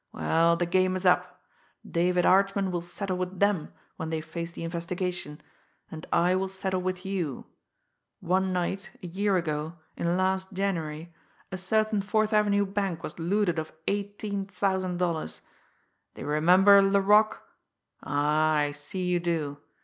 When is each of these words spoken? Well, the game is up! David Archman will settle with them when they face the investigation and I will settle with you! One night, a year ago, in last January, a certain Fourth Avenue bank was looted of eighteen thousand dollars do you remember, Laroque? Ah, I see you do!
Well, 0.13 0.57
the 0.57 0.65
game 0.65 0.95
is 0.95 1.05
up! 1.05 1.43
David 1.87 2.25
Archman 2.25 2.71
will 2.71 2.81
settle 2.81 3.17
with 3.19 3.39
them 3.39 3.71
when 3.97 4.09
they 4.09 4.19
face 4.19 4.49
the 4.51 4.63
investigation 4.63 5.39
and 5.91 6.07
I 6.11 6.33
will 6.33 6.47
settle 6.47 6.81
with 6.81 7.05
you! 7.05 7.45
One 8.19 8.51
night, 8.51 8.89
a 9.03 9.05
year 9.05 9.37
ago, 9.37 9.77
in 9.95 10.17
last 10.17 10.53
January, 10.53 11.13
a 11.51 11.57
certain 11.59 12.01
Fourth 12.01 12.33
Avenue 12.33 12.65
bank 12.65 13.03
was 13.03 13.19
looted 13.19 13.59
of 13.59 13.73
eighteen 13.87 14.47
thousand 14.47 14.97
dollars 14.97 15.41
do 16.15 16.21
you 16.21 16.27
remember, 16.27 16.81
Laroque? 16.81 17.43
Ah, 18.01 18.55
I 18.55 18.71
see 18.71 19.03
you 19.03 19.19
do! 19.19 19.59